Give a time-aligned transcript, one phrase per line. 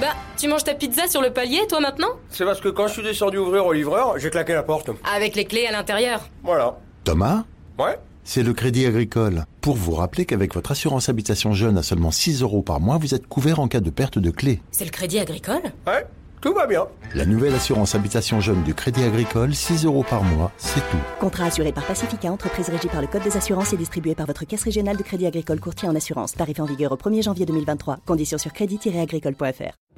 [0.00, 2.94] Bah, tu manges ta pizza sur le palier, toi maintenant C'est parce que quand je
[2.94, 4.90] suis descendu ouvrir au livreur, j'ai claqué la porte.
[5.14, 6.22] Avec les clés à l'intérieur.
[6.42, 6.78] Voilà.
[7.04, 7.44] Thomas
[7.78, 9.44] Ouais C'est le Crédit Agricole.
[9.60, 13.14] Pour vous rappeler qu'avec votre assurance habitation jeune à seulement 6 euros par mois, vous
[13.14, 14.62] êtes couvert en cas de perte de clé.
[14.70, 16.06] C'est le crédit agricole Ouais,
[16.40, 16.86] tout va bien.
[17.14, 20.96] La nouvelle assurance habitation jeune du Crédit Agricole, 6 euros par mois, c'est tout.
[21.18, 24.46] Contrat assuré par Pacifica, entreprise régie par le Code des assurances et distribué par votre
[24.46, 26.32] caisse régionale de crédit agricole courtier en assurance.
[26.32, 27.98] Tarif en vigueur au 1er janvier 2023.
[28.06, 29.89] Conditions sur crédit-agricole.fr.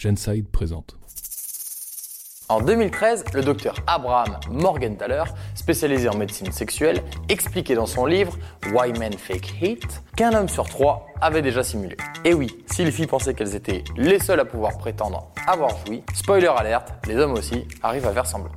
[0.00, 0.96] Genside présente.
[2.48, 8.36] En 2013, le docteur Abraham Morgenthaler, spécialisé en médecine sexuelle, expliquait dans son livre
[8.72, 11.96] Why Men Fake Hate qu'un homme sur trois avait déjà simulé.
[12.24, 16.02] Et oui, si les filles pensaient qu'elles étaient les seules à pouvoir prétendre avoir joui,
[16.14, 18.50] spoiler alerte, les hommes aussi arrivent à faire semblant.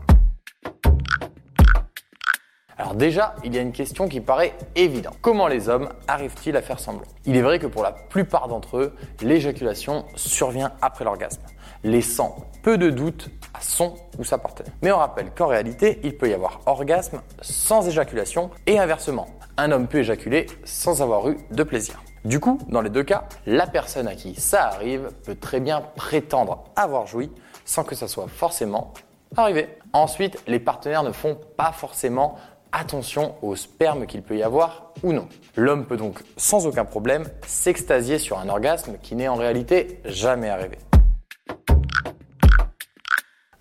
[2.77, 5.16] Alors déjà, il y a une question qui paraît évidente.
[5.22, 7.05] Comment les hommes arrivent-ils à faire semblant?
[7.26, 11.41] Il est vrai que pour la plupart d'entre eux, l'éjaculation survient après l'orgasme,
[11.84, 14.74] laissant peu de doute à son ou sa partenaire.
[14.82, 19.27] Mais on rappelle qu'en réalité, il peut y avoir orgasme sans éjaculation et inversement.
[19.58, 22.02] Un homme peut éjaculer sans avoir eu de plaisir.
[22.26, 25.82] Du coup, dans les deux cas, la personne à qui ça arrive peut très bien
[25.96, 27.30] prétendre avoir joui
[27.65, 28.93] sans que ça soit forcément
[29.35, 29.77] arrivé.
[29.93, 32.35] Ensuite, les partenaires ne font pas forcément
[32.74, 35.29] attention au sperme qu'il peut y avoir ou non.
[35.55, 40.49] L'homme peut donc sans aucun problème s'extasier sur un orgasme qui n'est en réalité jamais
[40.49, 40.77] arrivé.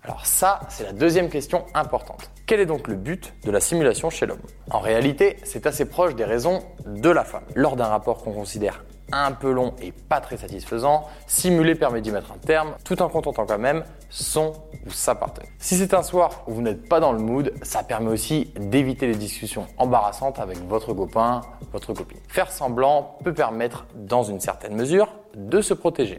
[0.03, 2.29] Alors ça, c'est la deuxième question importante.
[2.45, 4.41] Quel est donc le but de la simulation chez l'homme?
[4.69, 7.45] En réalité, c'est assez proche des raisons de la femme.
[7.55, 12.11] Lors d'un rapport qu'on considère un peu long et pas très satisfaisant, simuler permet d'y
[12.11, 14.53] mettre un terme, tout en contentant quand même son
[14.85, 15.49] ou sa partenaire.
[15.59, 19.07] Si c'est un soir où vous n'êtes pas dans le mood, ça permet aussi d'éviter
[19.07, 22.19] les discussions embarrassantes avec votre copain, votre copine.
[22.27, 26.17] Faire semblant peut permettre, dans une certaine mesure, de se protéger.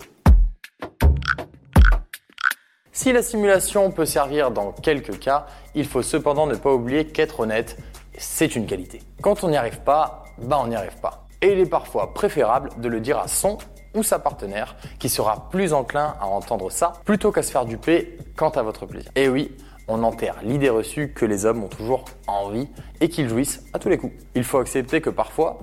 [2.92, 7.40] Si la simulation peut servir dans quelques cas, il faut cependant ne pas oublier qu'être
[7.40, 7.76] honnête,
[8.16, 9.02] c'est une qualité.
[9.20, 11.23] Quand on n'y arrive pas, bah on n'y arrive pas.
[11.44, 13.58] Et il est parfois préférable de le dire à son
[13.94, 18.16] ou sa partenaire qui sera plus enclin à entendre ça plutôt qu'à se faire duper
[18.34, 19.10] quant à votre plaisir.
[19.14, 19.54] Et oui,
[19.86, 22.66] on enterre l'idée reçue que les hommes ont toujours envie
[23.02, 24.14] et qu'ils jouissent à tous les coups.
[24.34, 25.58] Il faut accepter que parfois,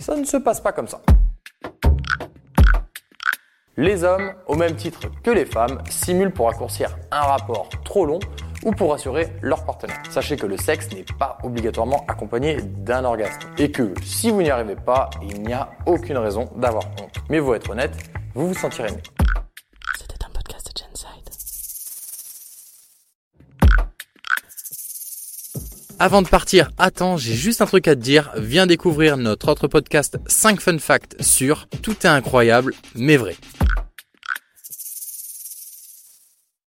[0.00, 1.00] ça ne se passe pas comme ça.
[3.76, 8.18] Les hommes, au même titre que les femmes, simulent pour raccourcir un rapport trop long
[8.64, 10.02] ou pour rassurer leur partenaire.
[10.10, 14.50] Sachez que le sexe n'est pas obligatoirement accompagné d'un orgasme et que si vous n'y
[14.50, 17.16] arrivez pas, il n'y a aucune raison d'avoir honte.
[17.28, 17.92] Mais vous être honnête,
[18.34, 19.02] vous vous sentirez mieux.
[19.98, 21.30] C'était un podcast de Genside.
[25.98, 28.30] Avant de partir, attends, j'ai juste un truc à te dire.
[28.36, 33.36] Viens découvrir notre autre podcast 5 fun facts sur Tout est incroyable mais vrai.